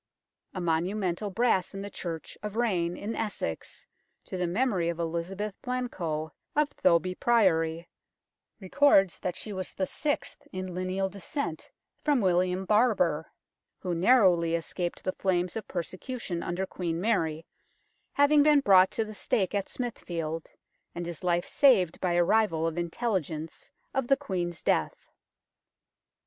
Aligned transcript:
A 0.55 0.59
monumental 0.59 1.29
brass 1.29 1.75
in 1.75 1.83
the 1.83 1.91
church 1.91 2.35
of 2.41 2.55
Rayne, 2.55 2.97
in 2.97 3.15
Essex, 3.15 3.85
to 4.25 4.35
the 4.35 4.47
memory 4.47 4.89
of 4.89 4.99
Elizabeth 4.99 5.53
Blencowe 5.61 6.31
of 6.55 6.71
Thoby 6.71 7.13
Priory, 7.13 7.87
records 8.59 9.19
that 9.19 9.35
she 9.35 9.53
was 9.53 9.75
the 9.75 9.85
sixth 9.85 10.47
in 10.51 10.73
lineal 10.73 11.07
descent 11.07 11.69
from 12.03 12.19
William 12.19 12.65
Barber, 12.65 13.31
who 13.77 13.93
narrowly 13.93 14.55
escaped 14.55 15.03
the 15.03 15.11
flames 15.13 15.55
of 15.55 15.67
persecution 15.67 16.41
under 16.41 16.65
Queen 16.65 16.99
Mary, 16.99 17.45
having 18.13 18.41
been 18.41 18.61
brought 18.61 18.89
to 18.89 19.05
the 19.05 19.13
stake 19.13 19.53
at 19.53 19.69
Smithfield, 19.69 20.47
and 20.95 21.05
his 21.05 21.23
life 21.23 21.45
saved 21.47 22.01
by 22.01 22.15
arrival 22.15 22.65
of 22.65 22.75
intelligence 22.75 23.69
of 23.93 24.07
the 24.07 24.17
Queen's 24.17 24.63
death. 24.63 25.11